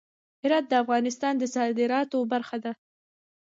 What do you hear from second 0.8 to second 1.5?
افغانستان د